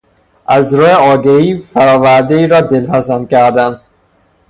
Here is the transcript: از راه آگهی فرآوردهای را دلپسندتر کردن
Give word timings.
از 0.47 0.73
راه 0.73 0.91
آگهی 0.93 1.57
فرآوردهای 1.61 2.47
را 2.47 2.61
دلپسندتر 2.61 3.31
کردن 3.31 3.81